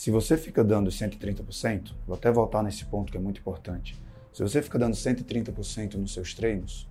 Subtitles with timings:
[0.00, 4.02] Se você fica dando 130%, vou até voltar nesse ponto que é muito importante.
[4.32, 6.88] Se você fica dando 130% nos seus treinos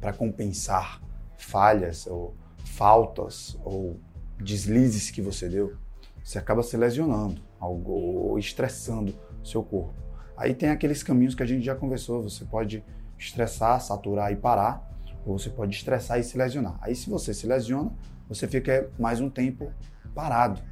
[0.00, 1.02] para compensar
[1.36, 3.98] falhas ou faltas ou
[4.38, 5.76] deslizes que você deu,
[6.22, 9.96] você acaba se lesionando ou estressando seu corpo.
[10.36, 12.84] Aí tem aqueles caminhos que a gente já conversou, você pode
[13.18, 14.88] estressar, saturar e parar,
[15.26, 16.78] ou você pode estressar e se lesionar.
[16.80, 17.92] Aí se você se lesiona,
[18.28, 19.72] você fica mais um tempo
[20.14, 20.62] parado.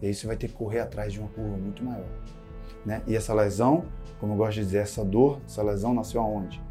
[0.00, 2.08] E aí você vai ter que correr atrás de uma curva muito maior.
[2.84, 3.02] Né?
[3.06, 3.84] E essa lesão,
[4.20, 6.62] como eu gosto de dizer, essa dor, essa lesão nasceu aonde?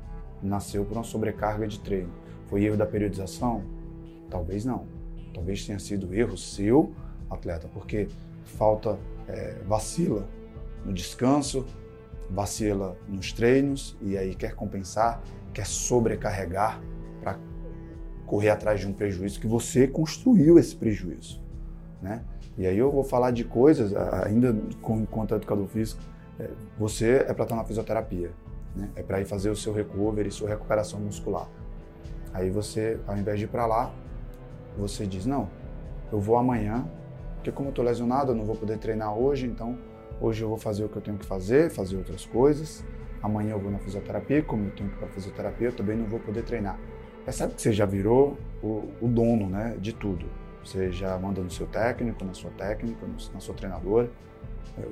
[0.42, 2.12] Nasceu por uma sobrecarga de treino.
[2.46, 3.64] Foi erro da periodização?
[4.30, 4.86] Talvez não.
[5.34, 6.94] Talvez tenha sido erro seu,
[7.30, 8.08] atleta, porque
[8.44, 10.28] falta, é, vacila
[10.86, 11.66] no descanso,
[12.30, 15.22] vacila nos treinos e aí quer compensar,
[15.54, 16.82] quer sobrecarregar
[17.22, 17.38] para
[18.26, 21.42] correr atrás de um prejuízo que você construiu esse prejuízo,
[22.02, 22.24] né?
[22.58, 23.94] E aí eu vou falar de coisas,
[24.26, 26.02] ainda enquanto educador físico,
[26.40, 28.32] é, você é para estar na fisioterapia,
[28.76, 28.90] né?
[28.96, 31.48] É para ir fazer o seu recovery, sua recuperação muscular.
[32.34, 33.92] Aí você, ao invés de ir para lá,
[34.78, 35.50] você diz, não,
[36.12, 36.86] eu vou amanhã,
[37.36, 39.78] porque como eu estou lesionado, eu não vou poder treinar hoje, então
[40.20, 42.84] hoje eu vou fazer o que eu tenho que fazer, fazer outras coisas.
[43.22, 46.06] Amanhã eu vou na fisioterapia, como eu tenho que ir para fisioterapia, eu também não
[46.06, 46.80] vou poder treinar.
[47.24, 50.26] Percebe que você já virou o, o dono né, de tudo.
[50.68, 54.12] Você já manda no seu técnico, na sua técnica, na sua treinadora.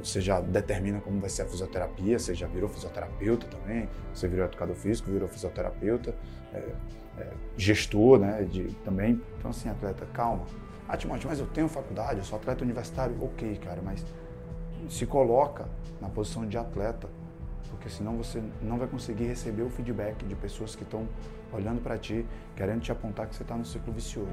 [0.02, 4.46] Você já determina como vai ser a fisioterapia, você já virou fisioterapeuta também, você virou
[4.46, 6.16] educador físico, virou fisioterapeuta,
[6.53, 6.72] é,
[7.20, 9.22] é, gestor né, de, também.
[9.38, 10.46] Então, assim, atleta, calma.
[10.88, 13.16] Ah, Timóteo, mas eu tenho faculdade, eu sou atleta universitário.
[13.22, 14.03] Ok, cara, mas
[14.90, 15.68] se coloca
[16.00, 17.09] na posição de atleta,
[17.70, 21.06] porque senão você não vai conseguir receber o feedback de pessoas que estão
[21.52, 24.31] olhando para ti, querendo te apontar que você está no ciclo vicioso.